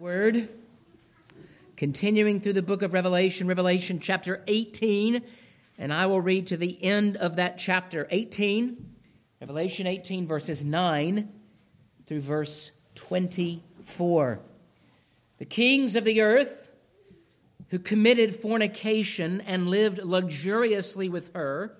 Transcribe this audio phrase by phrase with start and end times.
[0.00, 0.48] Word.
[1.76, 5.20] Continuing through the book of Revelation, Revelation chapter 18,
[5.76, 8.94] and I will read to the end of that chapter 18,
[9.42, 11.28] Revelation 18, verses 9
[12.06, 14.40] through verse 24.
[15.36, 16.70] The kings of the earth
[17.68, 21.76] who committed fornication and lived luxuriously with her,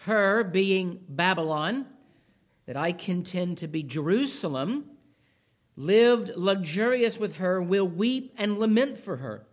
[0.00, 1.86] her being Babylon,
[2.66, 4.90] that I contend to be Jerusalem
[5.76, 9.46] lived luxurious with her will weep and lament for her.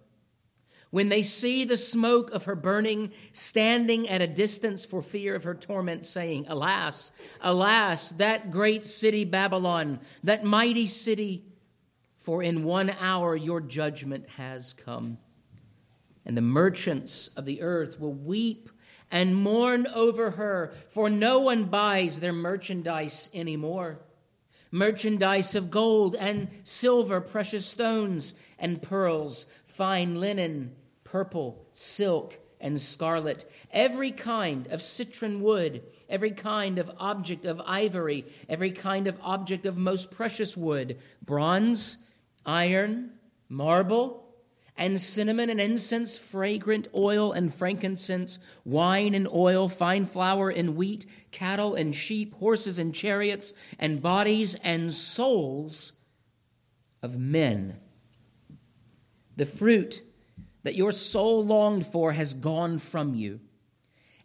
[0.90, 5.46] When they see the smoke of her burning, standing at a distance for fear of
[5.46, 11.46] her torment, saying, Alas, alas, that great city Babylon, that mighty city,
[12.18, 15.18] for in one hour your judgment has come.
[16.26, 18.70] And the merchants of the earth will weep
[19.10, 24.02] and mourn over her, for no one buys their merchandise anymore
[24.72, 33.50] merchandise of gold and silver, precious stones and pearls, fine linen, purple, silk, and scarlet,
[33.72, 39.66] every kind of citron wood, every kind of object of ivory, every kind of object
[39.66, 41.98] of most precious wood, bronze,
[42.46, 43.12] iron,
[43.50, 44.31] marble,
[44.82, 51.06] and cinnamon and incense, fragrant oil and frankincense, wine and oil, fine flour and wheat,
[51.30, 55.94] cattle and sheep, horses and chariots, and bodies and souls
[57.04, 57.80] of men.
[59.36, 60.02] The fruit
[60.64, 63.40] that your soul longed for has gone from you,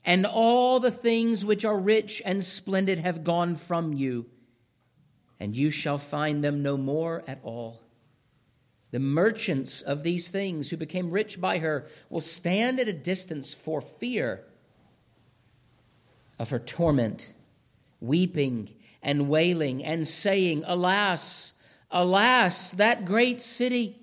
[0.06, 4.24] and all the things which are rich and splendid have gone from you,
[5.38, 7.85] and you shall find them no more at all.
[8.92, 13.52] The merchants of these things who became rich by her will stand at a distance
[13.52, 14.44] for fear
[16.38, 17.32] of her torment,
[18.00, 18.70] weeping
[19.02, 21.54] and wailing and saying, Alas,
[21.90, 23.96] alas, that great city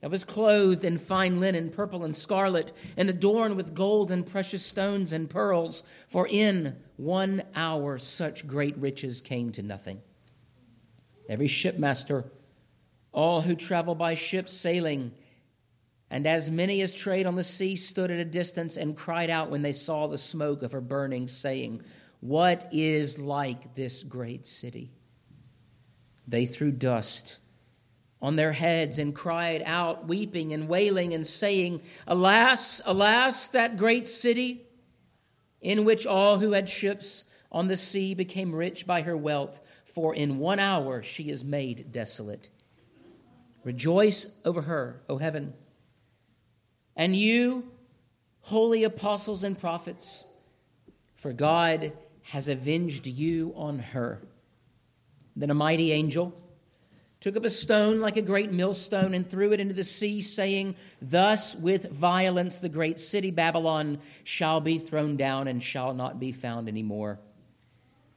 [0.00, 4.64] that was clothed in fine linen, purple and scarlet, and adorned with gold and precious
[4.64, 10.00] stones and pearls, for in one hour such great riches came to nothing.
[11.28, 12.24] Every shipmaster
[13.16, 15.10] all who travel by ship sailing,
[16.10, 19.50] and as many as trade on the sea stood at a distance and cried out
[19.50, 21.82] when they saw the smoke of her burning, saying,
[22.20, 24.92] What is like this great city?
[26.28, 27.40] They threw dust
[28.20, 34.06] on their heads and cried out, weeping and wailing, and saying, Alas, alas, that great
[34.06, 34.62] city,
[35.62, 40.14] in which all who had ships on the sea became rich by her wealth, for
[40.14, 42.50] in one hour she is made desolate.
[43.66, 45.52] Rejoice over her, O heaven.
[46.94, 47.64] And you,
[48.42, 50.24] holy apostles and prophets,
[51.16, 54.22] for God has avenged you on her.
[55.34, 56.32] Then a mighty angel
[57.18, 60.76] took up a stone like a great millstone and threw it into the sea, saying,
[61.02, 66.30] Thus with violence the great city Babylon shall be thrown down and shall not be
[66.30, 67.18] found any more.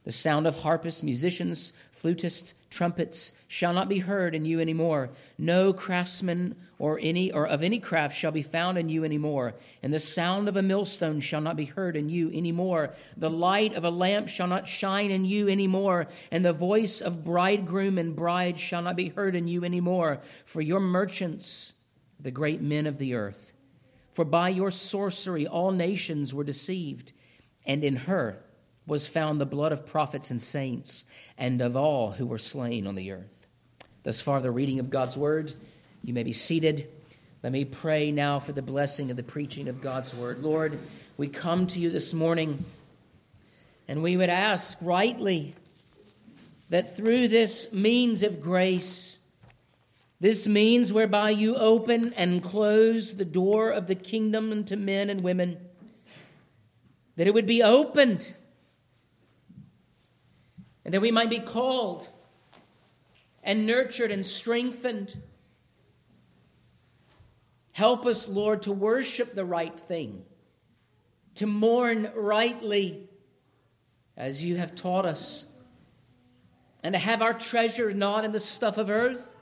[0.04, 5.10] The sound of harpists, musicians, flutists, trumpets shall not be heard in you anymore.
[5.36, 9.54] No craftsman or any or of any craft shall be found in you anymore.
[9.82, 12.94] And the sound of a millstone shall not be heard in you anymore.
[13.16, 16.06] The light of a lamp shall not shine in you anymore.
[16.30, 20.20] And the voice of bridegroom and bride shall not be heard in you anymore.
[20.44, 21.72] For your merchants,
[22.18, 23.52] the great men of the earth.
[24.12, 27.12] For by your sorcery all nations were deceived,
[27.66, 28.42] and in her
[28.90, 31.04] was found the blood of prophets and saints
[31.38, 33.46] and of all who were slain on the earth.
[34.02, 35.52] Thus far, the reading of God's word.
[36.02, 36.88] You may be seated.
[37.40, 40.42] Let me pray now for the blessing of the preaching of God's word.
[40.42, 40.76] Lord,
[41.16, 42.64] we come to you this morning
[43.86, 45.54] and we would ask rightly
[46.70, 49.20] that through this means of grace,
[50.18, 55.20] this means whereby you open and close the door of the kingdom unto men and
[55.20, 55.58] women,
[57.14, 58.34] that it would be opened
[60.84, 62.08] and that we might be called
[63.42, 65.16] and nurtured and strengthened.
[67.72, 70.24] Help us, Lord, to worship the right thing,
[71.36, 73.08] to mourn rightly
[74.16, 75.46] as you have taught us,
[76.82, 79.34] and to have our treasure not in the stuff of earth,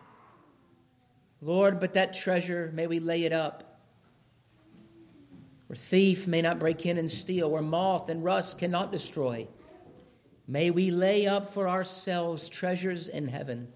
[1.40, 3.68] Lord, but that treasure, may we lay it up
[5.68, 9.46] where thief may not break in and steal, where moth and rust cannot destroy.
[10.50, 13.68] May we lay up for ourselves treasures in heaven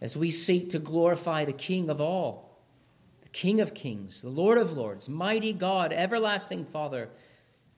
[0.00, 2.60] as we seek to glorify the King of all,
[3.22, 7.10] the King of kings, the Lord of lords, mighty God, everlasting Father,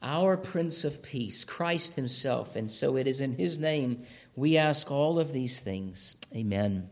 [0.02, 2.54] our Prince of Peace, Christ Himself.
[2.54, 4.02] And so it is in His name
[4.34, 6.16] we ask all of these things.
[6.34, 6.90] Amen.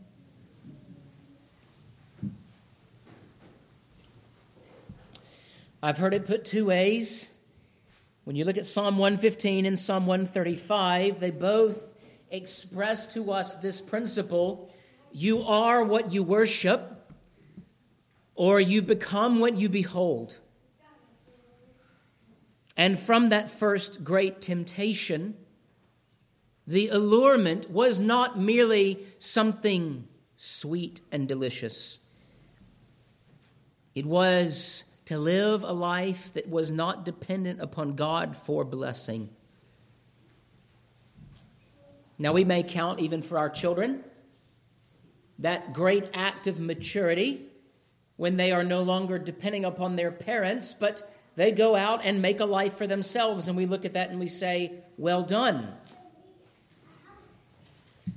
[5.83, 7.34] I've heard it put two ways.
[8.25, 11.93] When you look at Psalm 115 and Psalm 135, they both
[12.31, 14.71] express to us this principle
[15.13, 17.07] you are what you worship,
[18.35, 20.39] or you become what you behold.
[22.77, 25.37] And from that first great temptation,
[26.67, 32.01] the allurement was not merely something sweet and delicious.
[33.95, 39.29] It was to live a life that was not dependent upon God for blessing.
[42.19, 44.05] Now, we may count even for our children
[45.41, 47.43] that great act of maturity
[48.17, 52.39] when they are no longer depending upon their parents, but they go out and make
[52.41, 53.49] a life for themselves.
[53.49, 55.69] And we look at that and we say, Well done.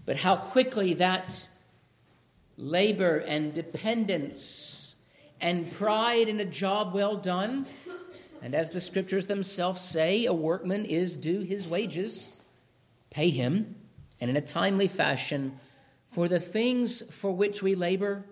[0.05, 1.49] But how quickly that
[2.55, 4.76] labor and dependence
[5.39, 7.65] and pride in a job well done,
[8.41, 12.29] and as the scriptures themselves say, a workman is due his wages,
[13.09, 13.75] pay him,
[14.19, 15.59] and in a timely fashion,
[16.09, 18.23] for the things for which we labor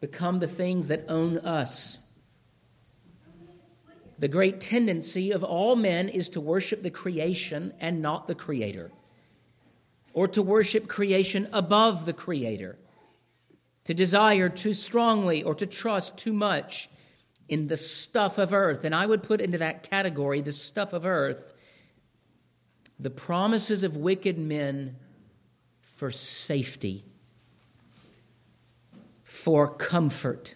[0.00, 1.98] become the things that own us.
[4.18, 8.92] The great tendency of all men is to worship the creation and not the creator,
[10.12, 12.78] or to worship creation above the creator,
[13.84, 16.88] to desire too strongly or to trust too much
[17.48, 18.84] in the stuff of earth.
[18.84, 21.54] And I would put into that category, the stuff of earth,
[22.98, 24.96] the promises of wicked men
[25.80, 27.04] for safety,
[29.22, 30.54] for comfort.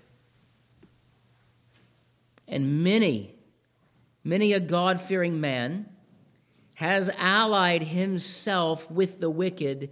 [2.47, 3.39] And many
[4.29, 5.89] Many a God fearing man
[6.75, 9.89] has allied himself with the wicked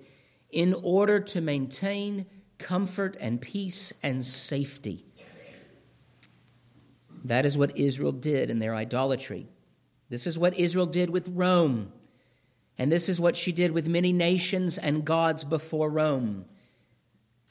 [0.51, 2.27] in order to maintain
[2.59, 5.05] comfort and peace and safety.
[7.25, 9.49] That is what Israel did in their idolatry.
[10.09, 11.93] This is what Israel did with Rome.
[12.79, 16.45] And this is what she did with many nations and gods before Rome.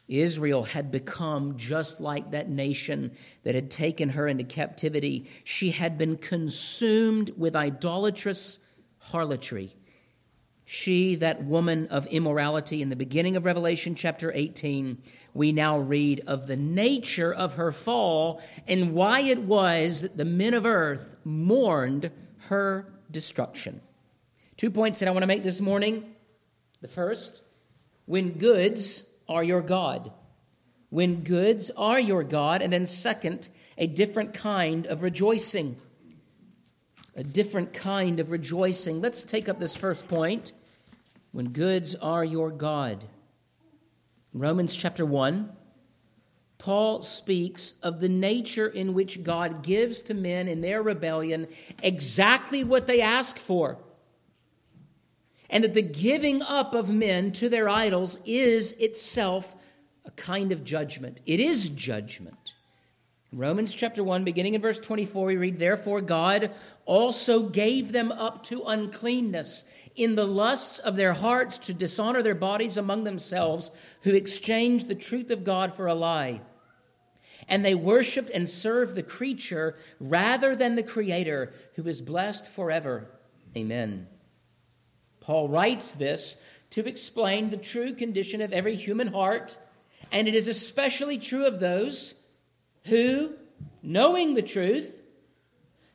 [0.07, 3.11] Israel had become just like that nation
[3.43, 5.27] that had taken her into captivity.
[5.43, 8.59] She had been consumed with idolatrous
[8.99, 9.73] harlotry.
[10.67, 14.97] She, that woman of immorality, in the beginning of Revelation chapter 18,
[15.35, 20.25] we now read of the nature of her fall and why it was that the
[20.25, 22.09] men of earth mourned
[22.47, 23.79] her destruction.
[24.57, 26.15] Two points that I want to make this morning.
[26.81, 27.43] The first,
[28.05, 30.11] when goods are your God.
[30.89, 32.63] When goods are your God.
[32.63, 35.77] And then, second, a different kind of rejoicing.
[37.15, 39.01] A different kind of rejoicing.
[39.01, 40.53] Let's take up this first point.
[41.31, 43.05] When goods are your God.
[44.33, 45.49] Romans chapter 1,
[46.57, 51.47] Paul speaks of the nature in which God gives to men in their rebellion
[51.81, 53.77] exactly what they ask for
[55.49, 59.55] and that the giving up of men to their idols is itself
[60.05, 61.21] a kind of judgment.
[61.25, 62.54] It is judgment.
[63.33, 66.51] Romans chapter 1, beginning in verse 24, we read, Therefore God
[66.85, 72.35] also gave them up to uncleanness in the lusts of their hearts to dishonor their
[72.35, 73.71] bodies among themselves,
[74.03, 76.41] who exchanged the truth of God for a lie.
[77.47, 83.09] And they worshiped and served the creature rather than the Creator, who is blessed forever.
[83.55, 84.07] Amen.
[85.19, 89.57] Paul writes this to explain the true condition of every human heart,
[90.11, 92.15] and it is especially true of those
[92.85, 93.33] who,
[93.83, 95.01] knowing the truth,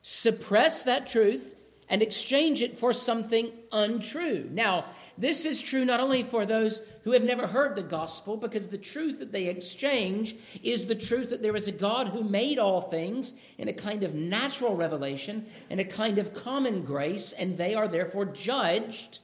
[0.03, 1.55] suppress that truth
[1.89, 4.49] and exchange it for something untrue.
[4.53, 4.87] Now,
[5.19, 8.79] this is true not only for those who have never heard the gospel, because the
[8.79, 12.81] truth that they exchange is the truth that there is a God who made all
[12.81, 17.75] things in a kind of natural revelation and a kind of common grace, and they
[17.75, 19.19] are therefore judged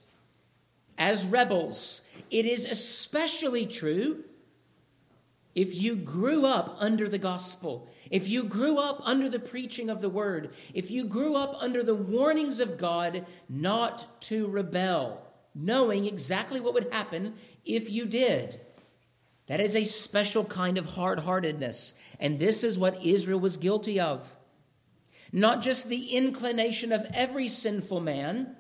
[0.99, 2.03] as rebels.
[2.31, 4.25] It is especially true
[5.57, 10.03] if you grew up under the gospel, if you grew up under the preaching of
[10.03, 16.05] the word, if you grew up under the warnings of God not to rebel, knowing
[16.05, 17.33] exactly what would happen
[17.65, 18.61] if you did.
[19.47, 21.95] That is a special kind of hard heartedness.
[22.21, 24.37] And this is what Israel was guilty of.
[25.33, 28.57] Not just the inclination of every sinful man,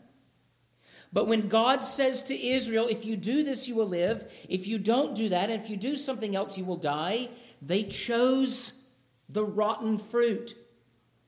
[1.17, 4.79] but when God says to Israel, if you do this, you will live, if you
[4.79, 7.31] don't do that, and if you do something else, you will die,
[7.63, 8.83] they chose
[9.27, 10.55] the rotten fruit,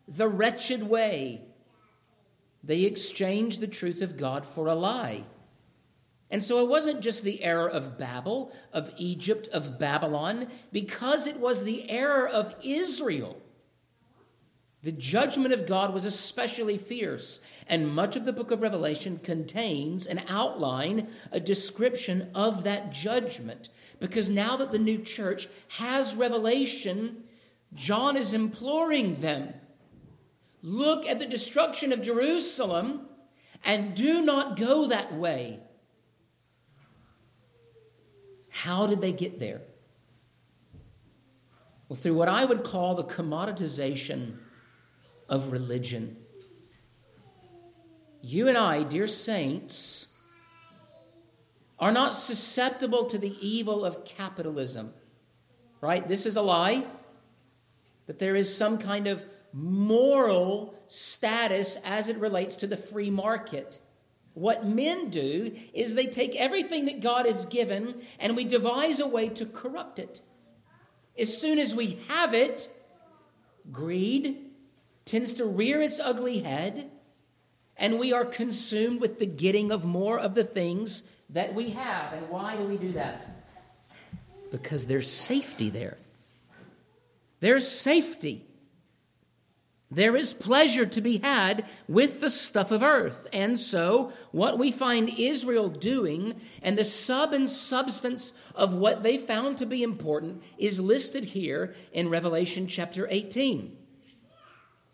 [0.06, 1.40] the wretched way.
[2.62, 5.24] They exchanged the truth of God for a lie.
[6.30, 11.38] And so it wasn't just the error of Babel, of Egypt, of Babylon, because it
[11.38, 13.40] was the error of Israel.
[14.82, 20.06] The judgment of God was especially fierce, and much of the book of Revelation contains
[20.06, 23.70] an outline, a description of that judgment.
[23.98, 27.24] Because now that the new church has revelation,
[27.74, 29.52] John is imploring them
[30.62, 33.02] look at the destruction of Jerusalem
[33.64, 35.60] and do not go that way.
[38.50, 39.60] How did they get there?
[41.88, 44.38] Well, through what I would call the commoditization
[45.28, 46.16] of religion.
[48.22, 50.08] You and I, dear saints,
[51.78, 54.92] are not susceptible to the evil of capitalism.
[55.80, 56.06] Right?
[56.06, 56.84] This is a lie.
[58.06, 63.78] That there is some kind of moral status as it relates to the free market.
[64.34, 69.06] What men do is they take everything that God has given and we devise a
[69.06, 70.22] way to corrupt it.
[71.18, 72.68] As soon as we have it,
[73.72, 74.47] greed,
[75.08, 76.90] tends to rear its ugly head,
[77.76, 82.12] and we are consumed with the getting of more of the things that we have.
[82.12, 83.26] And why do we do that?
[84.50, 85.96] Because there's safety there.
[87.40, 88.44] There's safety.
[89.90, 93.26] There is pleasure to be had with the stuff of earth.
[93.32, 99.16] And so, what we find Israel doing and the sub and substance of what they
[99.16, 103.78] found to be important is listed here in Revelation chapter 18.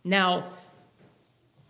[0.05, 0.51] Now,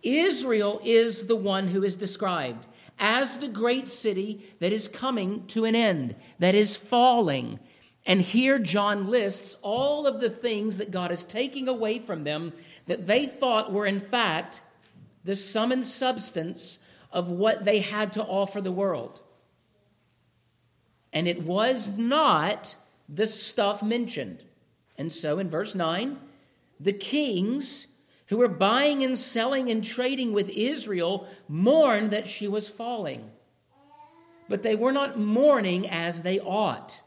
[0.03, 2.67] Israel is the one who is described
[2.99, 7.59] as the great city that is coming to an end, that is falling.
[8.05, 12.53] And here John lists all of the things that God is taking away from them
[12.85, 14.61] that they thought were, in fact,
[15.23, 16.79] the sum and substance
[17.11, 19.21] of what they had to offer the world.
[21.11, 22.75] And it was not
[23.09, 24.43] the stuff mentioned.
[24.97, 26.19] And so in verse 9,
[26.79, 27.87] the kings
[28.27, 33.29] who were buying and selling and trading with Israel mourned that she was falling.
[34.49, 37.01] But they were not mourning as they ought.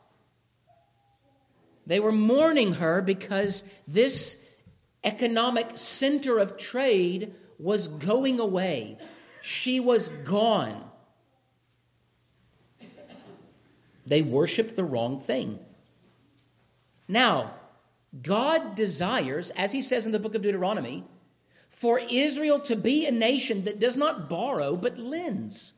[1.86, 4.44] They were mourning her because this
[5.02, 8.98] economic center of trade was going away.
[9.40, 10.84] She was gone.
[14.06, 15.58] They worshiped the wrong thing.
[17.06, 17.54] Now,
[18.22, 21.04] God desires, as he says in the book of Deuteronomy,
[21.68, 25.74] for Israel to be a nation that does not borrow but lends.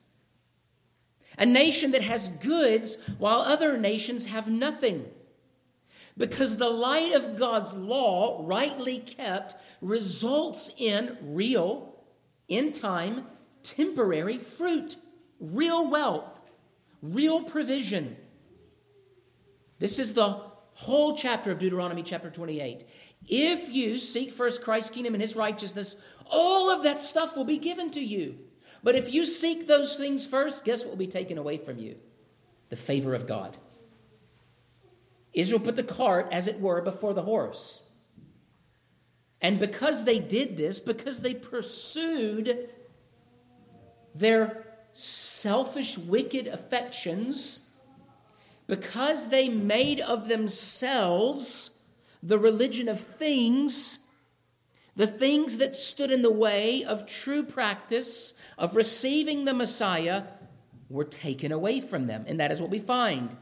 [1.39, 5.07] A nation that has goods while other nations have nothing.
[6.17, 11.95] Because the light of God's law, rightly kept, results in real,
[12.49, 13.27] in time,
[13.63, 14.97] temporary fruit,
[15.39, 16.41] real wealth,
[17.01, 18.17] real provision.
[19.79, 20.50] This is the
[20.81, 22.85] whole chapter of Deuteronomy, chapter 28.
[23.29, 27.59] If you seek first Christ's kingdom and his righteousness, all of that stuff will be
[27.59, 28.39] given to you.
[28.83, 31.97] But if you seek those things first, guess what will be taken away from you?
[32.71, 33.59] The favor of God.
[35.35, 37.83] Israel put the cart, as it were, before the horse.
[39.43, 42.71] And because they did this, because they pursued
[44.15, 47.70] their selfish, wicked affections,
[48.71, 51.71] because they made of themselves
[52.23, 53.99] the religion of things,
[54.95, 60.23] the things that stood in the way of true practice, of receiving the Messiah,
[60.89, 62.25] were taken away from them.
[62.29, 63.37] And that is what we find.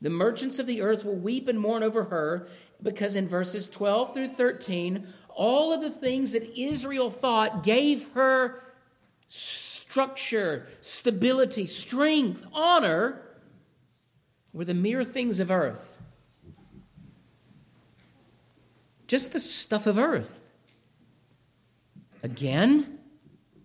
[0.00, 2.46] The merchants of the earth will weep and mourn over her
[2.80, 8.62] because in verses 12 through 13, all of the things that Israel thought gave her
[9.26, 13.24] structure, stability, strength, honor
[14.52, 16.00] were the mere things of earth.
[19.06, 20.52] Just the stuff of earth.
[22.22, 22.98] Again,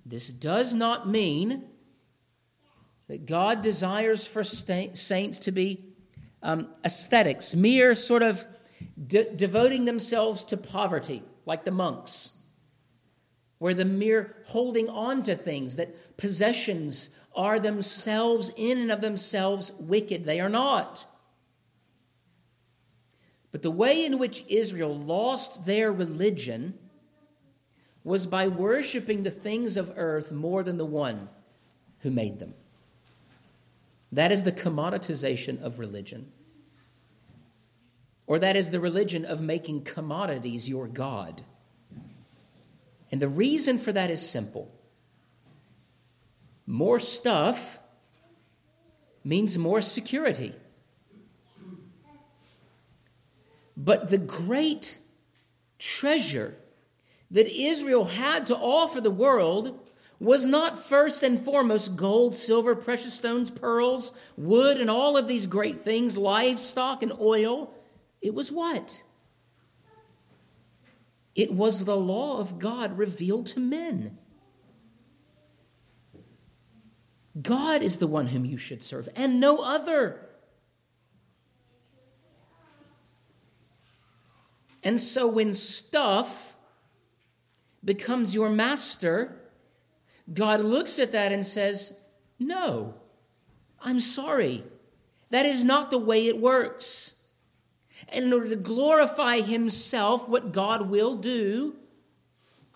[0.05, 1.63] this does not mean
[3.07, 5.93] that God desires for saints to be
[6.41, 8.45] um, ascetics, mere sort of
[9.07, 12.33] de- devoting themselves to poverty, like the monks,
[13.59, 19.71] where the mere holding on to things, that possessions are themselves, in and of themselves,
[19.79, 20.25] wicked.
[20.25, 21.05] They are not.
[23.51, 26.73] But the way in which Israel lost their religion
[28.03, 31.29] was by worshiping the things of earth more than the one
[31.99, 32.55] who made them.
[34.11, 36.31] That is the commoditization of religion.
[38.25, 41.43] Or that is the religion of making commodities your God.
[43.11, 44.72] And the reason for that is simple
[46.65, 47.79] more stuff
[49.23, 50.53] means more security.
[53.75, 54.99] But the great
[55.79, 56.55] treasure
[57.31, 59.79] that Israel had to offer the world
[60.19, 65.47] was not first and foremost gold, silver, precious stones, pearls, wood, and all of these
[65.47, 67.73] great things, livestock and oil.
[68.21, 69.03] It was what?
[71.35, 74.17] It was the law of God revealed to men.
[77.41, 80.29] God is the one whom you should serve, and no other.
[84.83, 86.55] And so when stuff
[87.83, 89.39] becomes your master,
[90.31, 91.93] God looks at that and says,
[92.37, 92.95] No,
[93.81, 94.63] I'm sorry.
[95.29, 97.15] That is not the way it works.
[98.09, 101.75] And in order to glorify Himself, what God will do,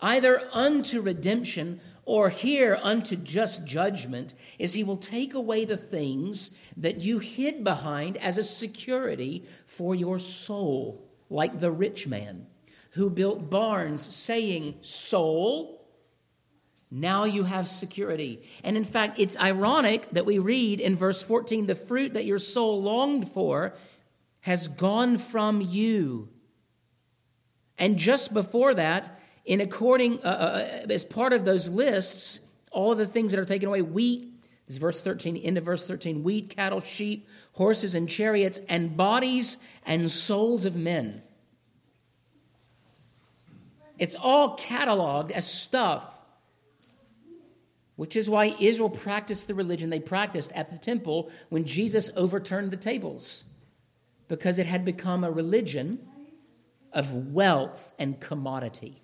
[0.00, 6.50] either unto redemption or here unto just judgment, is He will take away the things
[6.76, 12.46] that you hid behind as a security for your soul like the rich man
[12.92, 15.86] who built barns, saying, Soul,
[16.90, 18.42] now you have security.
[18.64, 22.38] And in fact, it's ironic that we read in verse 14 the fruit that your
[22.38, 23.74] soul longed for
[24.40, 26.30] has gone from you.
[27.76, 32.40] And just before that, in according, uh, uh, as part of those lists,
[32.70, 34.30] all of the things that are taken away wheat,
[34.66, 39.56] this is verse 13, into verse 13 wheat, cattle, sheep, horses, and chariots, and bodies
[39.86, 41.22] and souls of men.
[43.98, 46.22] It's all cataloged as stuff,
[47.96, 52.70] which is why Israel practiced the religion they practiced at the temple when Jesus overturned
[52.70, 53.44] the tables,
[54.28, 56.06] because it had become a religion
[56.92, 59.00] of wealth and commodity.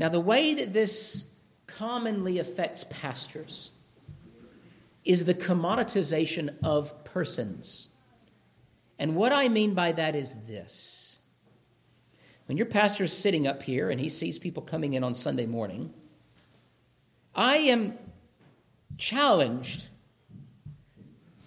[0.00, 1.26] Now, the way that this
[1.66, 3.70] commonly affects pastors
[5.04, 7.88] is the commoditization of persons.
[8.98, 11.18] And what I mean by that is this
[12.46, 15.44] when your pastor is sitting up here and he sees people coming in on Sunday
[15.44, 15.92] morning,
[17.34, 17.98] I am
[18.96, 19.86] challenged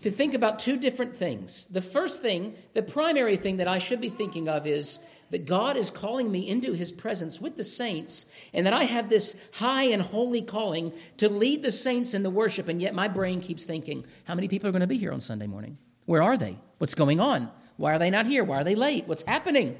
[0.04, 1.68] to think about two different things.
[1.70, 5.00] The first thing, the primary thing that I should be thinking of is
[5.34, 9.10] that God is calling me into his presence with the saints, and that I have
[9.10, 13.08] this high and holy calling to lead the saints in the worship, and yet my
[13.08, 15.80] brain keeps thinking, how many people are going to be here on Sunday morning?
[16.06, 16.60] Where are they?
[16.78, 17.50] What's going on?
[17.78, 18.44] Why are they not here?
[18.44, 19.08] Why are they late?
[19.08, 19.76] What's happening?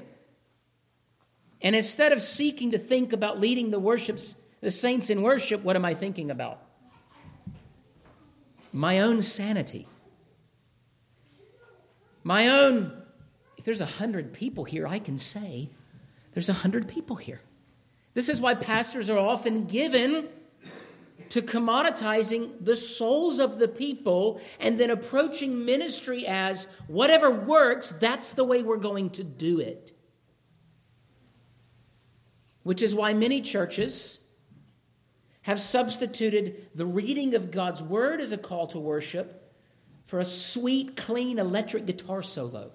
[1.62, 5.76] And instead of seeking to think about leading the worships, the saints in worship, what
[5.76, 6.58] am I thinking about?
[8.72, 9.86] My own sanity.
[12.24, 13.03] My own
[13.64, 15.70] if there's a hundred people here, I can say
[16.34, 17.40] there's a hundred people here.
[18.12, 20.28] This is why pastors are often given
[21.30, 28.34] to commoditizing the souls of the people and then approaching ministry as whatever works, that's
[28.34, 29.92] the way we're going to do it.
[32.64, 34.20] Which is why many churches
[35.40, 39.54] have substituted the reading of God's word as a call to worship
[40.04, 42.70] for a sweet, clean electric guitar solo.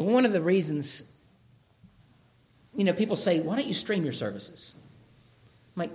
[0.00, 1.04] One of the reasons,
[2.74, 4.74] you know, people say, why don't you stream your services?
[5.76, 5.90] I'm like,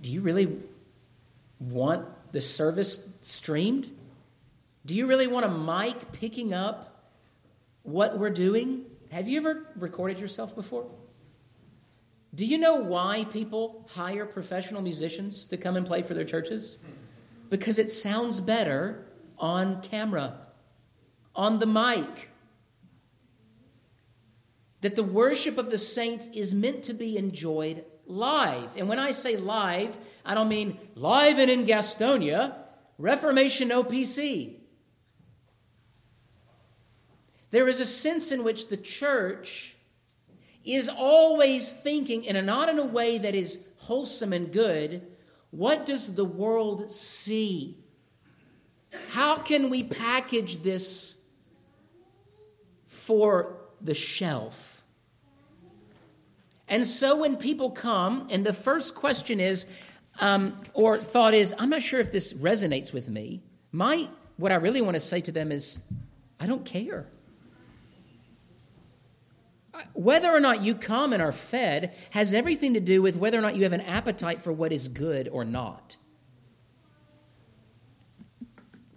[0.00, 0.58] do you really
[1.60, 3.90] want the service streamed?
[4.86, 7.12] Do you really want a mic picking up
[7.82, 8.84] what we're doing?
[9.10, 10.86] Have you ever recorded yourself before?
[12.34, 16.78] Do you know why people hire professional musicians to come and play for their churches?
[17.48, 19.06] Because it sounds better
[19.38, 20.34] on camera,
[21.34, 22.30] on the mic
[24.80, 28.76] that the worship of the saints is meant to be enjoyed live.
[28.76, 32.54] And when I say live, I don't mean live and in Gastonia,
[32.96, 34.56] Reformation OPC.
[37.50, 39.76] There is a sense in which the church
[40.64, 45.06] is always thinking, and not in a way that is wholesome and good,
[45.50, 47.78] what does the world see?
[49.10, 51.20] How can we package this
[52.86, 54.84] for the shelf.
[56.68, 59.66] And so when people come, and the first question is,
[60.20, 63.40] um, or thought is, I'm not sure if this resonates with me.
[63.72, 65.78] My, what I really want to say to them is,
[66.38, 67.06] I don't care.
[69.92, 73.42] Whether or not you come and are fed has everything to do with whether or
[73.42, 75.96] not you have an appetite for what is good or not.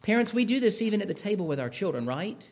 [0.01, 2.51] Parents, we do this even at the table with our children, right?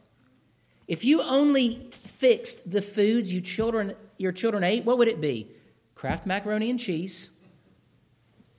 [0.89, 5.47] If you only fixed the foods you children, your children ate, what would it be?
[5.93, 7.29] Kraft macaroni and cheese,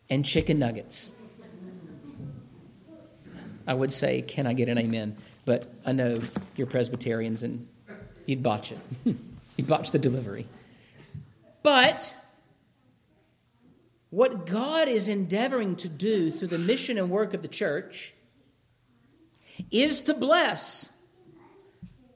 [0.08, 1.10] and chicken nuggets.
[3.66, 5.16] I would say, Can I get an amen?
[5.44, 6.20] But I know
[6.54, 7.66] you're Presbyterians and
[8.26, 8.78] you'd botch it.
[9.56, 10.46] you'd botch the delivery.
[11.64, 12.16] But
[14.10, 18.14] what God is endeavoring to do through the mission and work of the church
[19.72, 20.90] is to bless.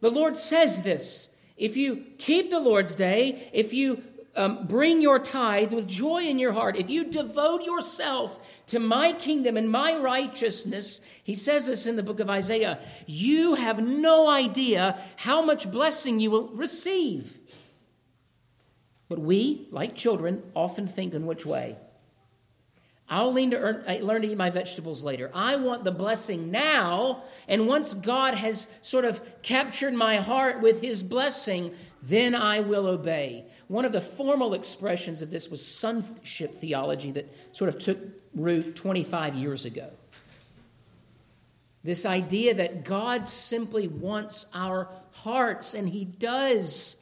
[0.04, 4.02] The Lord says this if you keep the Lord's day, if you
[4.36, 9.14] um, bring your tithe with joy in your heart, if you devote yourself to my
[9.14, 14.28] kingdom and my righteousness, he says this in the book of Isaiah, you have no
[14.28, 17.38] idea how much blessing you will receive.
[19.08, 21.78] But we, like children, often think in which way?
[23.08, 25.30] I'll learn to, earn, learn to eat my vegetables later.
[25.34, 27.22] I want the blessing now.
[27.46, 32.86] And once God has sort of captured my heart with his blessing, then I will
[32.86, 33.44] obey.
[33.68, 37.98] One of the formal expressions of this was sonship theology that sort of took
[38.34, 39.90] root 25 years ago.
[41.82, 46.96] This idea that God simply wants our hearts, and he does.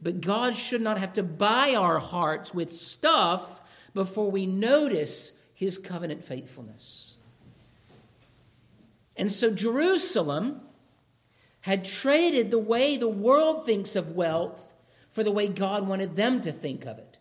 [0.00, 3.53] But God should not have to buy our hearts with stuff
[3.94, 7.14] before we notice his covenant faithfulness.
[9.16, 10.60] And so Jerusalem
[11.60, 14.74] had traded the way the world thinks of wealth
[15.10, 17.18] for the way God wanted them to think of it.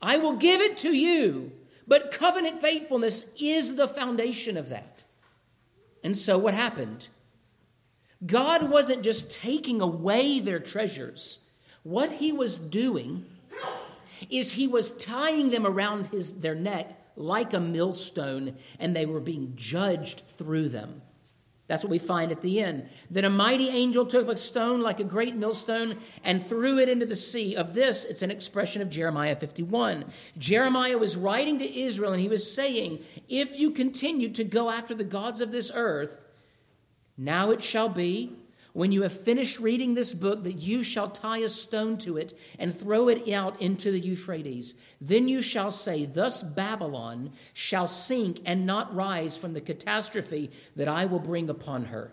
[0.00, 1.52] I will give it to you,
[1.86, 5.04] but covenant faithfulness is the foundation of that.
[6.02, 7.08] And so what happened?
[8.24, 11.40] God wasn't just taking away their treasures.
[11.82, 13.26] What he was doing
[14.30, 19.20] is he was tying them around his, their neck like a millstone, and they were
[19.20, 21.02] being judged through them.
[21.68, 22.88] That's what we find at the end.
[23.10, 27.06] Then a mighty angel took a stone like a great millstone and threw it into
[27.06, 27.56] the sea.
[27.56, 30.04] Of this, it's an expression of Jeremiah 51.
[30.36, 34.94] Jeremiah was writing to Israel and he was saying, If you continue to go after
[34.94, 36.26] the gods of this earth,
[37.16, 38.36] now it shall be
[38.72, 42.32] when you have finished reading this book, that you shall tie a stone to it
[42.58, 44.74] and throw it out into the Euphrates.
[45.00, 50.88] Then you shall say, Thus Babylon shall sink and not rise from the catastrophe that
[50.88, 52.12] I will bring upon her,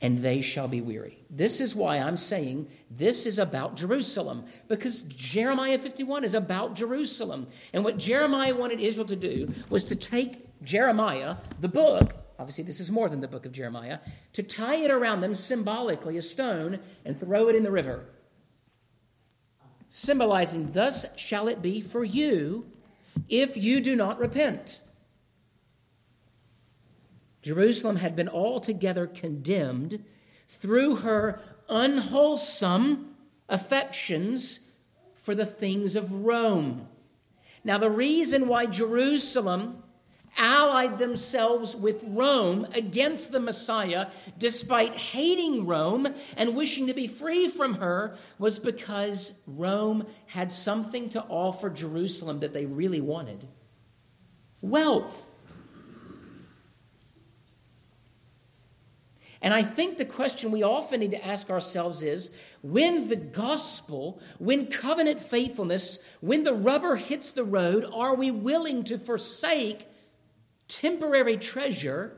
[0.00, 1.18] and they shall be weary.
[1.28, 7.46] This is why I'm saying this is about Jerusalem, because Jeremiah 51 is about Jerusalem.
[7.74, 12.80] And what Jeremiah wanted Israel to do was to take Jeremiah, the book, obviously this
[12.80, 13.98] is more than the book of Jeremiah,
[14.32, 18.06] to tie it around them symbolically, a stone, and throw it in the river.
[19.88, 22.66] Symbolizing, thus shall it be for you
[23.28, 24.80] if you do not repent.
[27.42, 30.04] Jerusalem had been altogether condemned
[30.48, 33.16] through her unwholesome
[33.48, 34.60] affections
[35.14, 36.88] for the things of Rome.
[37.64, 39.81] Now, the reason why Jerusalem
[40.36, 47.48] allied themselves with Rome against the Messiah, despite hating Rome and wishing to be free
[47.48, 53.46] from her, was because Rome had something to offer Jerusalem that they really wanted
[54.60, 55.28] wealth.
[59.42, 62.30] And I think the question we often need to ask ourselves is
[62.62, 68.84] when the gospel, when covenant faithfulness, when the rubber hits the road, are we willing
[68.84, 69.88] to forsake
[70.74, 72.16] temporary treasure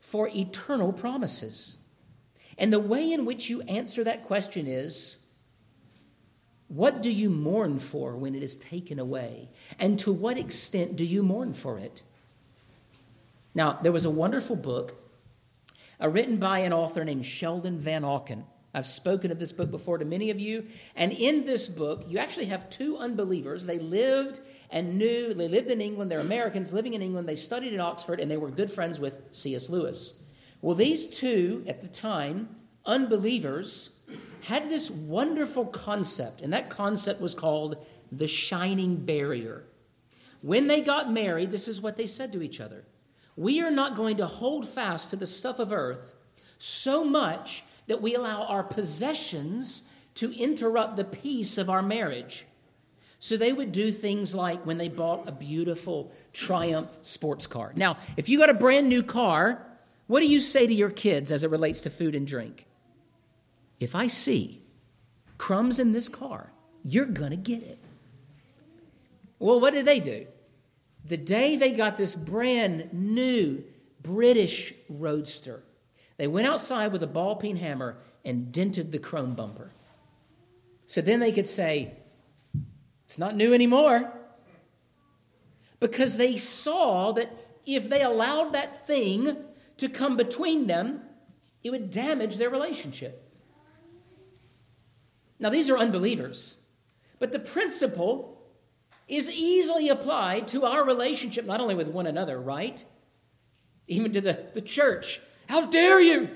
[0.00, 1.78] for eternal promises?
[2.58, 5.18] And the way in which you answer that question is
[6.68, 9.48] what do you mourn for when it is taken away?
[9.80, 12.02] And to what extent do you mourn for it?
[13.54, 14.94] Now, there was a wonderful book
[16.00, 18.44] uh, written by an author named Sheldon Vanauken.
[18.72, 20.66] I've spoken of this book before to many of you.
[20.94, 23.66] And in this book, you actually have two unbelievers.
[23.66, 27.74] They lived and knew, they lived in England, they're Americans living in England, they studied
[27.74, 29.68] at Oxford, and they were good friends with C.S.
[29.68, 30.14] Lewis.
[30.62, 32.54] Well, these two, at the time,
[32.86, 33.96] unbelievers,
[34.42, 39.64] had this wonderful concept, and that concept was called the shining barrier.
[40.42, 42.84] When they got married, this is what they said to each other
[43.36, 46.14] We are not going to hold fast to the stuff of earth
[46.58, 49.82] so much that we allow our possessions
[50.14, 52.46] to interrupt the peace of our marriage.
[53.18, 57.72] So they would do things like when they bought a beautiful Triumph sports car.
[57.74, 59.66] Now, if you got a brand new car,
[60.06, 62.64] what do you say to your kids as it relates to food and drink?
[63.80, 64.62] If I see
[65.36, 66.52] crumbs in this car,
[66.84, 67.80] you're going to get it.
[69.40, 70.28] Well, what did they do?
[71.04, 73.64] The day they got this brand new
[74.00, 75.64] British roadster,
[76.20, 79.70] they went outside with a ball peen hammer and dented the chrome bumper.
[80.86, 81.94] So then they could say,
[83.06, 84.12] it's not new anymore.
[85.78, 89.34] because they saw that if they allowed that thing
[89.78, 91.00] to come between them,
[91.64, 93.32] it would damage their relationship.
[95.38, 96.58] Now, these are unbelievers,
[97.18, 98.42] but the principle
[99.08, 102.84] is easily applied to our relationship, not only with one another, right?
[103.88, 105.22] Even to the, the church.
[105.50, 106.30] How dare you?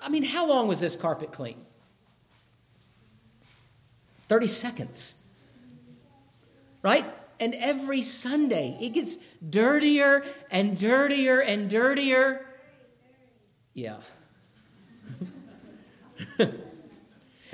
[0.00, 1.60] I mean, how long was this carpet clean?
[4.28, 5.14] 30 seconds.
[6.82, 7.04] Right?
[7.38, 12.46] And every Sunday, it gets dirtier and dirtier and dirtier.
[13.74, 13.98] Yeah.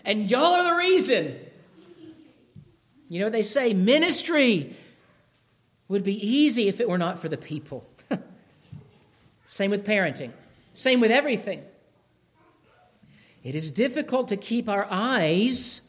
[0.04, 1.36] and y'all are the reason.
[3.08, 4.76] You know, they say ministry
[5.88, 7.88] would be easy if it were not for the people.
[9.54, 10.32] Same with parenting,
[10.72, 11.62] same with everything.
[13.44, 15.82] It is difficult to keep our eyes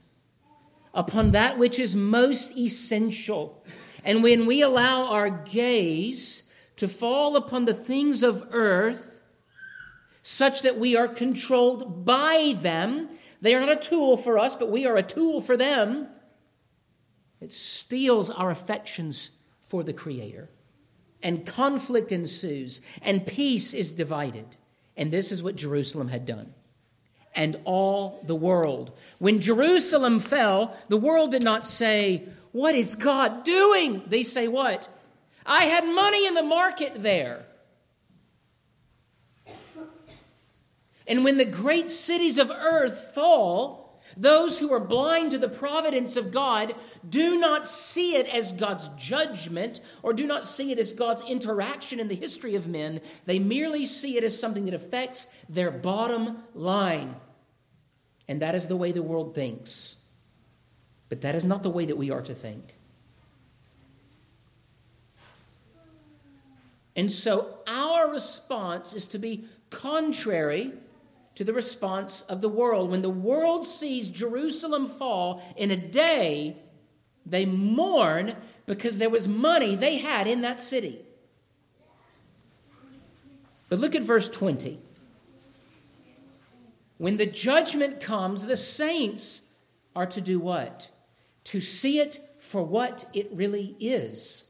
[0.94, 3.66] upon that which is most essential.
[4.04, 6.44] And when we allow our gaze
[6.76, 9.28] to fall upon the things of earth,
[10.22, 13.10] such that we are controlled by them,
[13.42, 16.08] they are not a tool for us, but we are a tool for them.
[17.42, 20.52] It steals our affections for the Creator.
[21.26, 24.46] And conflict ensues, and peace is divided.
[24.96, 26.54] And this is what Jerusalem had done
[27.36, 28.92] and all the world.
[29.18, 34.04] When Jerusalem fell, the world did not say, What is God doing?
[34.06, 34.88] They say, What?
[35.48, 37.48] I had money in the market there.
[41.08, 43.85] And when the great cities of earth fall,
[44.18, 46.76] those who are blind to the providence of God
[47.08, 52.00] do not see it as God's judgment or do not see it as God's interaction
[52.00, 53.02] in the history of men.
[53.26, 57.16] They merely see it as something that affects their bottom line.
[58.28, 59.98] And that is the way the world thinks.
[61.10, 62.76] But that is not the way that we are to think.
[66.96, 70.72] And so our response is to be contrary
[71.36, 72.90] to the response of the world.
[72.90, 76.58] When the world sees Jerusalem fall in a day,
[77.26, 81.02] they mourn because there was money they had in that city.
[83.68, 84.80] But look at verse 20.
[86.98, 89.42] When the judgment comes, the saints
[89.96, 90.90] are to do what?
[91.46, 94.44] To see it for what it really is.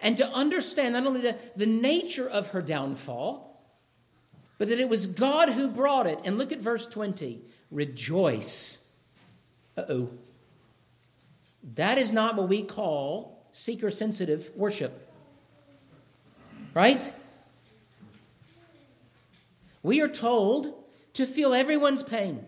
[0.00, 3.47] And to understand not only the, the nature of her downfall,
[4.58, 6.20] but that it was God who brought it.
[6.24, 7.40] And look at verse 20
[7.70, 8.84] rejoice.
[9.76, 10.10] Uh oh.
[11.74, 15.08] That is not what we call seeker sensitive worship.
[16.74, 17.12] Right?
[19.82, 20.74] We are told
[21.14, 22.44] to feel everyone's pain.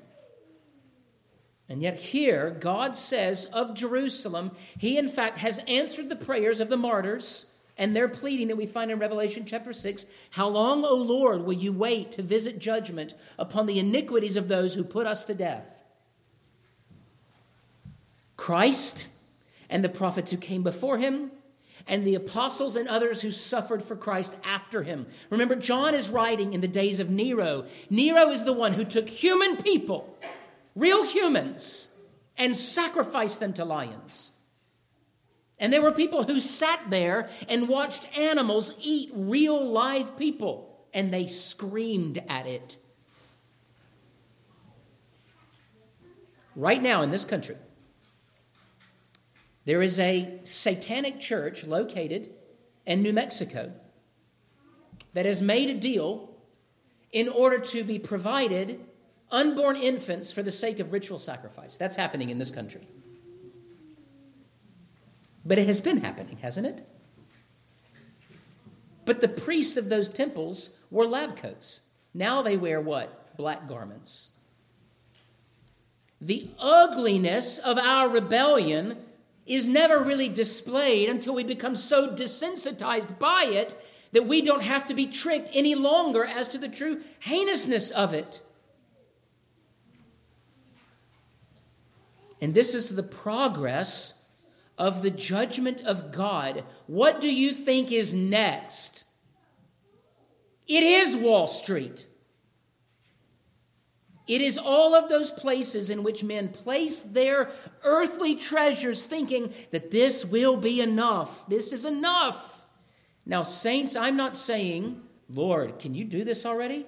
[1.69, 6.69] And yet, here, God says of Jerusalem, He in fact has answered the prayers of
[6.69, 7.47] the martyrs
[7.81, 11.55] and their pleading that we find in Revelation chapter 6 How long, O Lord, will
[11.55, 15.83] you wait to visit judgment upon the iniquities of those who put us to death?
[18.37, 19.09] Christ
[19.71, 21.33] and the prophets who came before him
[21.89, 25.07] and the apostles and others who suffered for Christ after him.
[25.31, 27.65] Remember, John is writing in the days of Nero.
[27.89, 30.19] Nero is the one who took human people,
[30.77, 31.89] real humans,
[32.37, 34.30] and sacrificed them to lions.
[35.61, 41.13] And there were people who sat there and watched animals eat real live people, and
[41.13, 42.79] they screamed at it.
[46.57, 47.57] Right now in this country,
[49.67, 52.31] there is a satanic church located
[52.87, 53.73] in New Mexico
[55.13, 56.35] that has made a deal
[57.13, 58.81] in order to be provided
[59.31, 61.77] unborn infants for the sake of ritual sacrifice.
[61.77, 62.87] That's happening in this country.
[65.51, 66.87] But it has been happening, hasn't it?
[69.05, 71.81] But the priests of those temples wore lab coats.
[72.15, 73.37] Now they wear what?
[73.37, 74.31] Black garments.
[76.21, 78.99] The ugliness of our rebellion
[79.45, 83.77] is never really displayed until we become so desensitized by it
[84.13, 88.15] that we don't have to be tricked any longer as to the true heinousness of
[88.15, 88.41] it.
[92.41, 94.20] And this is the progress
[94.81, 96.65] of the judgment of God.
[96.87, 99.05] What do you think is next?
[100.67, 102.07] It is Wall Street.
[104.27, 107.51] It is all of those places in which men place their
[107.85, 111.47] earthly treasures, thinking that this will be enough.
[111.47, 112.65] This is enough.
[113.27, 116.87] Now, saints, I'm not saying, Lord, can you do this already?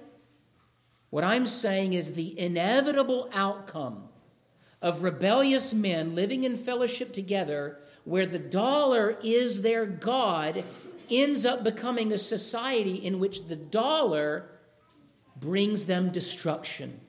[1.11, 4.09] What I'm saying is the inevitable outcome
[4.83, 10.61] of rebellious men living in fellowship together where the dollar is their God
[11.09, 14.49] ends up becoming a society in which the dollar
[15.37, 16.99] brings them destruction.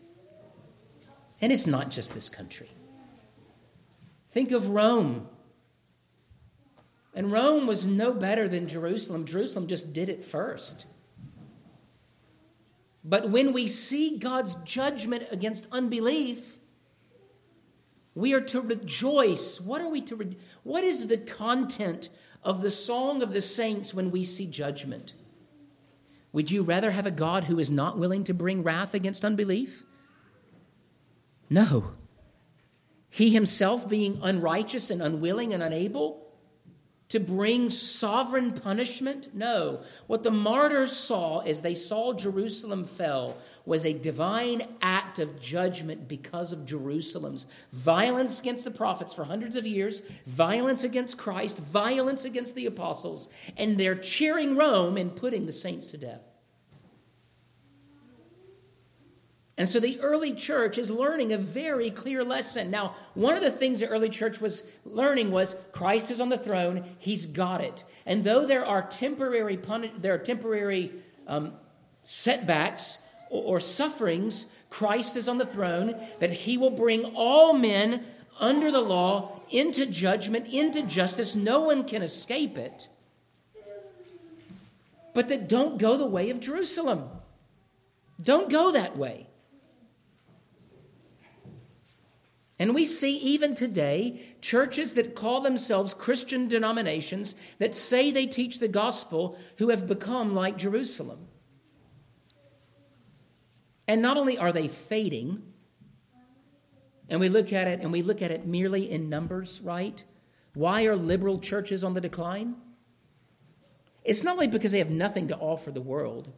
[1.40, 2.70] And it's not just this country.
[4.28, 5.28] Think of Rome.
[7.12, 9.26] And Rome was no better than Jerusalem.
[9.26, 10.86] Jerusalem just did it first.
[13.04, 16.53] But when we see God's judgment against unbelief,
[18.14, 19.60] we are to rejoice.
[19.60, 22.10] What are we to re- What is the content
[22.42, 25.14] of the song of the saints when we see judgment?
[26.32, 29.86] Would you rather have a God who is not willing to bring wrath against unbelief?
[31.48, 31.92] No.
[33.08, 36.23] He himself being unrighteous and unwilling and unable
[37.14, 39.28] to bring sovereign punishment?
[39.32, 39.82] No.
[40.08, 46.08] What the martyrs saw as they saw Jerusalem fell was a divine act of judgment
[46.08, 52.24] because of Jerusalem's violence against the prophets for hundreds of years, violence against Christ, violence
[52.24, 56.33] against the apostles, and they're cheering Rome and putting the saints to death.
[59.56, 62.70] And so the early church is learning a very clear lesson.
[62.70, 66.38] Now, one of the things the early church was learning was Christ is on the
[66.38, 67.84] throne, he's got it.
[68.04, 69.58] And though there are temporary
[69.98, 70.90] there are temporary
[71.28, 71.52] um,
[72.02, 72.98] setbacks
[73.30, 78.04] or, or sufferings, Christ is on the throne, that he will bring all men
[78.40, 81.36] under the law into judgment, into justice.
[81.36, 82.88] No one can escape it.
[85.12, 87.08] But that don't go the way of Jerusalem.
[88.20, 89.28] Don't go that way.
[92.58, 98.58] And we see even today churches that call themselves Christian denominations that say they teach
[98.58, 101.26] the gospel who have become like Jerusalem.
[103.88, 105.42] And not only are they fading,
[107.08, 110.02] and we look at it and we look at it merely in numbers, right?
[110.54, 112.54] Why are liberal churches on the decline?
[114.04, 116.32] It's not only because they have nothing to offer the world,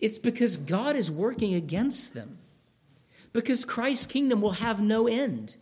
[0.00, 2.38] it's because God is working against them.
[3.32, 5.56] Because Christ's kingdom will have no end.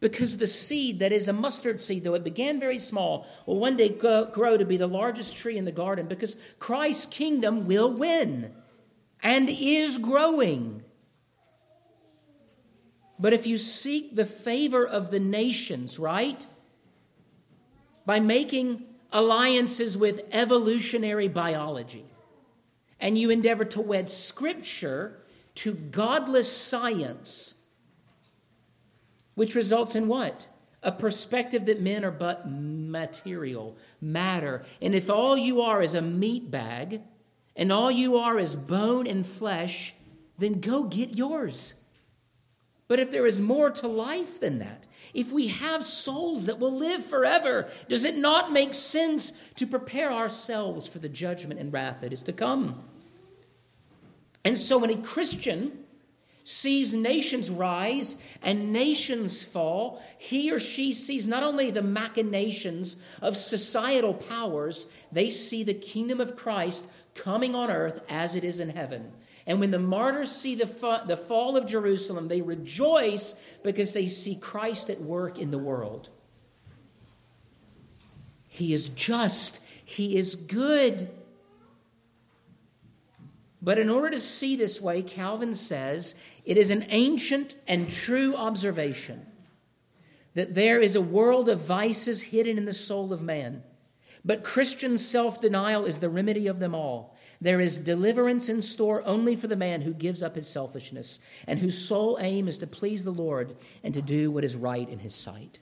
[0.00, 3.76] Because the seed that is a mustard seed, though it began very small, will one
[3.76, 6.06] day grow to be the largest tree in the garden.
[6.06, 8.52] Because Christ's kingdom will win
[9.22, 10.82] and is growing.
[13.18, 16.46] But if you seek the favor of the nations, right?
[18.04, 22.04] By making alliances with evolutionary biology,
[23.00, 25.18] and you endeavor to wed scripture
[25.56, 27.54] to godless science,
[29.34, 30.48] which results in what?
[30.82, 34.64] A perspective that men are but material, matter.
[34.80, 37.02] And if all you are is a meat bag,
[37.56, 39.94] and all you are is bone and flesh,
[40.38, 41.74] then go get yours.
[42.88, 46.76] But if there is more to life than that, if we have souls that will
[46.76, 52.02] live forever, does it not make sense to prepare ourselves for the judgment and wrath
[52.02, 52.84] that is to come?
[54.46, 55.72] And so when a Christian
[56.44, 63.36] sees nations rise and nations fall, he or she sees not only the machinations of
[63.36, 68.70] societal powers, they see the kingdom of Christ coming on earth as it is in
[68.70, 69.10] heaven.
[69.48, 74.06] And when the martyrs see the, fa- the fall of Jerusalem, they rejoice because they
[74.06, 76.08] see Christ at work in the world.
[78.46, 81.10] He is just, He is good.
[83.66, 88.36] But in order to see this way, Calvin says it is an ancient and true
[88.36, 89.26] observation
[90.34, 93.64] that there is a world of vices hidden in the soul of man.
[94.24, 97.16] But Christian self denial is the remedy of them all.
[97.40, 101.58] There is deliverance in store only for the man who gives up his selfishness and
[101.58, 105.00] whose sole aim is to please the Lord and to do what is right in
[105.00, 105.58] his sight.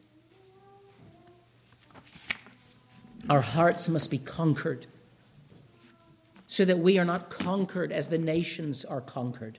[3.31, 4.89] Our hearts must be conquered
[6.55, 9.59] so that we are not conquered as the nations are conquered.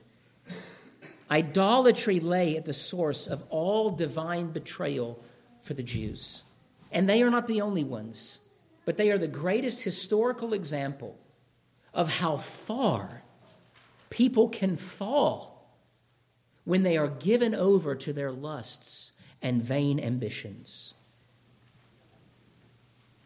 [1.30, 5.22] Idolatry lay at the source of all divine betrayal
[5.60, 6.42] for the Jews.
[6.90, 8.40] And they are not the only ones,
[8.86, 11.18] but they are the greatest historical example
[11.92, 13.22] of how far
[14.08, 15.68] people can fall
[16.64, 19.12] when they are given over to their lusts
[19.42, 20.94] and vain ambitions.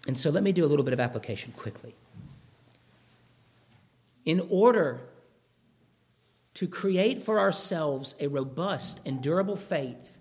[0.08, 1.94] And so let me do a little bit of application quickly
[4.24, 5.00] in order
[6.54, 10.18] to create for ourselves a robust and durable faith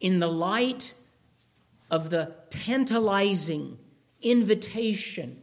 [0.00, 0.94] in the light
[1.90, 3.78] of the tantalizing
[4.20, 5.40] invitation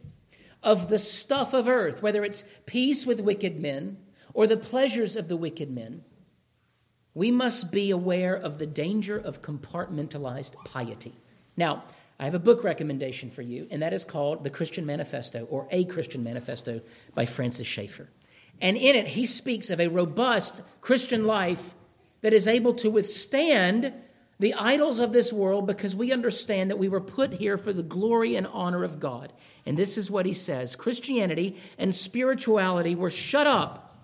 [0.62, 3.98] of the stuff of earth, whether it's peace with wicked men
[4.32, 6.04] or the pleasures of the wicked men,
[7.14, 11.14] we must be aware of the danger of compartmentalized piety.
[11.56, 11.84] Now,
[12.18, 15.66] I have a book recommendation for you, and that is called The Christian Manifesto or
[15.70, 16.80] A Christian Manifesto
[17.14, 18.08] by Francis Schaeffer.
[18.60, 21.74] And in it, he speaks of a robust Christian life
[22.20, 23.92] that is able to withstand
[24.38, 27.82] the idols of this world because we understand that we were put here for the
[27.82, 29.32] glory and honor of God.
[29.66, 33.96] And this is what he says Christianity and spirituality were shut up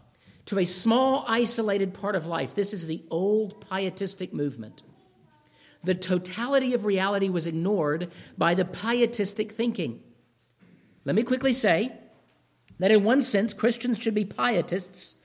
[0.47, 2.55] to a small, isolated part of life.
[2.55, 4.83] This is the old pietistic movement.
[5.83, 10.03] The totality of reality was ignored by the pietistic thinking.
[11.05, 11.93] Let me quickly say
[12.79, 15.17] that, in one sense, Christians should be pietists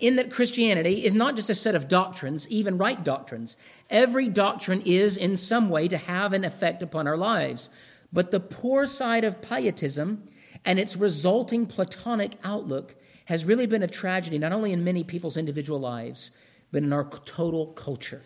[0.00, 3.56] in that Christianity is not just a set of doctrines, even right doctrines.
[3.90, 7.68] Every doctrine is, in some way, to have an effect upon our lives.
[8.12, 10.24] But the poor side of pietism
[10.64, 12.94] and its resulting Platonic outlook
[13.26, 16.30] has really been a tragedy, not only in many people's individual lives,
[16.72, 18.22] but in our total culture.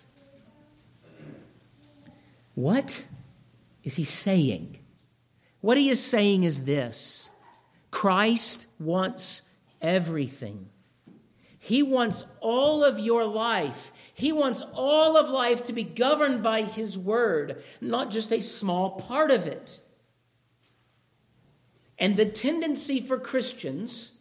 [2.54, 3.06] What
[3.82, 4.78] is he saying?
[5.60, 7.30] What he is saying is this
[7.90, 9.42] Christ wants
[9.80, 10.68] everything.
[11.58, 13.92] He wants all of your life.
[14.14, 19.00] He wants all of life to be governed by His Word, not just a small
[19.00, 19.78] part of it.
[22.00, 24.18] And the tendency for Christians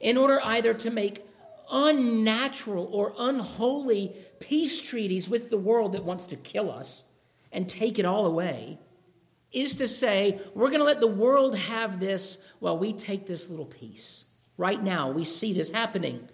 [0.00, 1.26] in order either to make
[1.70, 7.04] unnatural or unholy peace treaties with the world that wants to kill us
[7.52, 8.78] and take it all away,
[9.52, 13.50] is to say, we're going to let the world have this while we take this
[13.50, 14.24] little piece.
[14.56, 16.28] Right now, we see this happening.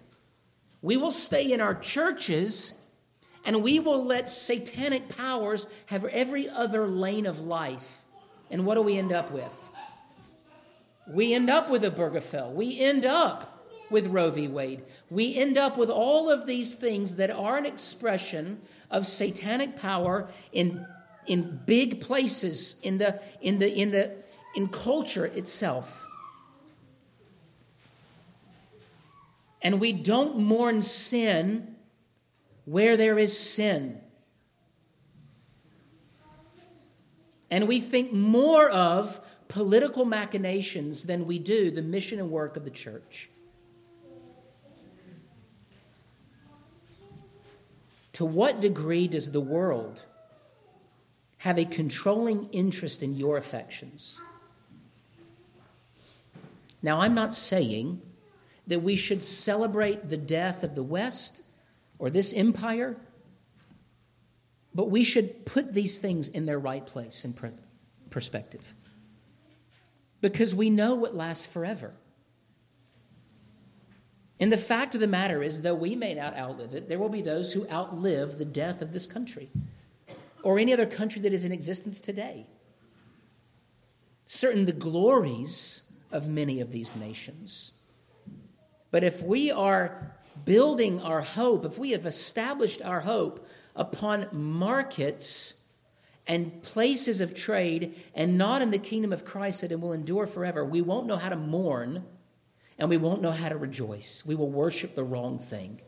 [0.82, 2.80] We will stay in our churches
[3.44, 8.02] and we will let satanic powers have every other lane of life.
[8.50, 9.70] And what do we end up with?
[11.08, 12.52] We end up with Obergefell.
[12.52, 14.48] We end up with Roe v.
[14.48, 14.82] Wade.
[15.10, 18.60] We end up with all of these things that are an expression
[18.90, 20.84] of satanic power in,
[21.26, 24.12] in big places in the, in the, in the,
[24.54, 26.06] in culture itself.
[29.62, 31.76] And we don't mourn sin
[32.64, 34.00] where there is sin.
[37.50, 42.64] And we think more of political machinations than we do the mission and work of
[42.64, 43.30] the church.
[48.14, 50.04] To what degree does the world
[51.46, 54.20] have a controlling interest in your affections?
[56.82, 58.02] Now, I'm not saying
[58.66, 61.42] that we should celebrate the death of the West
[62.00, 62.96] or this empire,
[64.74, 67.32] but we should put these things in their right place in
[68.10, 68.74] perspective.
[70.20, 71.92] Because we know what lasts forever.
[74.40, 77.08] And the fact of the matter is, though we may not outlive it, there will
[77.08, 79.48] be those who outlive the death of this country
[80.42, 82.46] or any other country that is in existence today.
[84.26, 87.72] Certain the glories of many of these nations.
[88.90, 95.54] But if we are building our hope, if we have established our hope upon markets
[96.26, 100.26] and places of trade and not in the kingdom of Christ that it will endure
[100.26, 102.04] forever, we won't know how to mourn
[102.78, 104.24] and we won't know how to rejoice.
[104.26, 105.80] We will worship the wrong thing.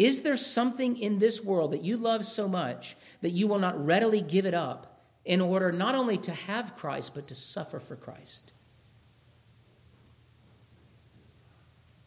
[0.00, 3.84] Is there something in this world that you love so much that you will not
[3.84, 7.96] readily give it up in order not only to have Christ, but to suffer for
[7.96, 8.54] Christ?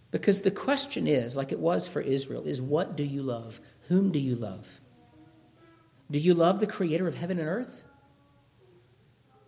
[0.10, 3.62] Because the question is, like it was for Israel, is what do you love?
[3.90, 4.80] Whom do you love?
[6.10, 7.88] Do you love the creator of heaven and earth?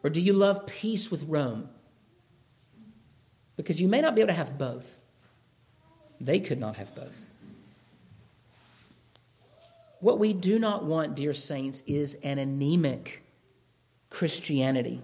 [0.03, 1.69] Or do you love peace with Rome?
[3.57, 4.99] Because you may not be able to have both.
[6.21, 7.31] They could not have both.
[10.05, 13.25] What we do not want, dear saints, is an anemic
[14.11, 15.01] Christianity,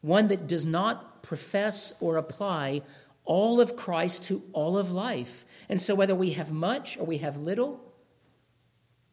[0.00, 2.82] one that does not profess or apply
[3.24, 5.44] all of Christ to all of life.
[5.68, 7.80] And so, whether we have much or we have little,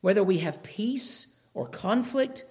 [0.02, 2.46] whether we have peace or conflict,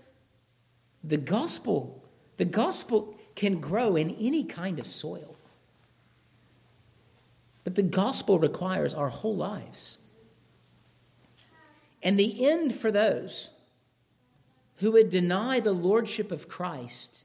[1.04, 2.02] the gospel
[2.38, 5.36] the gospel can grow in any kind of soil.
[7.62, 9.98] But the gospel requires our whole lives.
[12.02, 13.50] And the end for those
[14.76, 17.24] who would deny the lordship of Christ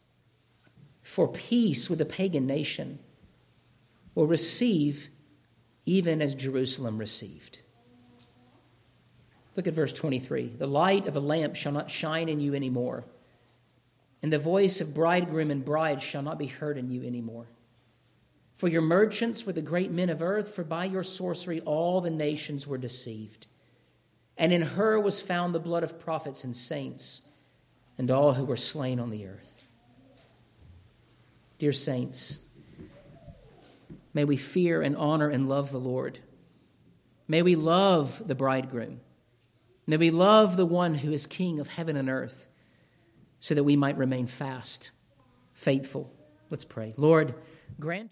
[1.02, 3.00] for peace with a pagan nation
[4.16, 5.10] will receive
[5.86, 7.60] even as Jerusalem received.
[9.56, 10.54] Look at verse 23.
[10.58, 13.06] The light of a lamp shall not shine in you anymore
[14.24, 17.46] and the voice of bridegroom and bride shall not be heard in you anymore.
[18.56, 22.10] For your merchants were the great men of earth, for by your sorcery all the
[22.10, 23.48] nations were deceived.
[24.38, 27.22] And in her was found the blood of prophets and saints,
[27.98, 29.68] and all who were slain on the earth.
[31.60, 32.40] Dear saints,
[34.14, 36.20] may we fear and honor and love the Lord.
[37.28, 39.02] May we love the bridegroom.
[39.86, 42.48] May we love the one who is king of heaven and earth,
[43.40, 44.92] so that we might remain fast,
[45.54, 46.12] faithful.
[46.50, 46.94] Let's pray.
[46.98, 47.36] Lord,
[47.80, 48.12] grant.